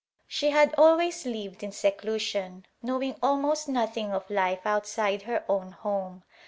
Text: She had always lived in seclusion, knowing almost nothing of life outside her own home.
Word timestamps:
She 0.27 0.49
had 0.49 0.73
always 0.79 1.27
lived 1.27 1.61
in 1.61 1.71
seclusion, 1.71 2.65
knowing 2.81 3.17
almost 3.21 3.69
nothing 3.69 4.13
of 4.13 4.31
life 4.31 4.65
outside 4.65 5.21
her 5.29 5.45
own 5.47 5.73
home. 5.73 6.23